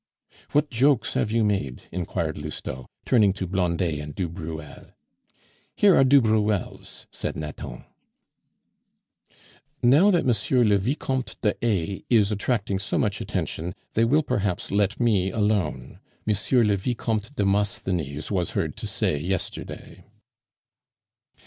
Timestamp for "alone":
15.29-15.99